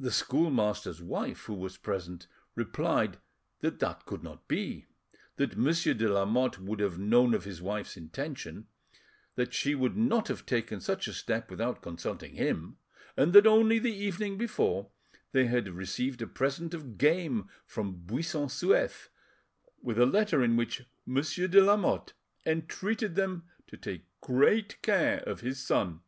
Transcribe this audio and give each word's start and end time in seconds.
The 0.00 0.10
schoolmaster's 0.10 1.00
wife, 1.00 1.42
who 1.44 1.54
was 1.54 1.76
present, 1.76 2.26
replied 2.56 3.20
that 3.60 3.78
that 3.78 4.04
could 4.04 4.24
not 4.24 4.48
be; 4.48 4.86
that 5.36 5.56
Monsieur 5.56 5.94
de 5.94 6.12
Lamotte 6.12 6.58
would 6.58 6.80
have 6.80 6.98
known 6.98 7.32
of 7.32 7.44
his 7.44 7.62
wife's 7.62 7.96
intention; 7.96 8.66
that 9.36 9.54
she 9.54 9.76
would 9.76 9.96
not 9.96 10.26
have 10.26 10.44
taken 10.44 10.80
such 10.80 11.06
a 11.06 11.12
step 11.12 11.50
without 11.52 11.82
consulting 11.82 12.34
him; 12.34 12.78
and 13.16 13.32
that 13.32 13.46
only 13.46 13.78
the 13.78 13.94
evening 13.94 14.36
before, 14.38 14.90
they 15.30 15.46
had 15.46 15.68
received 15.68 16.20
a 16.20 16.26
present 16.26 16.74
of 16.74 16.98
game 16.98 17.48
from 17.64 17.94
Buisson 18.04 18.48
Souef, 18.48 19.08
with 19.80 20.00
a 20.00 20.04
letter 20.06 20.42
in 20.42 20.56
which 20.56 20.82
Monsieur 21.06 21.46
de 21.46 21.62
Lamotte 21.64 22.12
entreated 22.44 23.14
them 23.14 23.44
to 23.68 23.76
take 23.76 24.02
great, 24.20 24.82
care 24.82 25.18
of 25.18 25.42
his 25.42 25.64
son. 25.64 26.00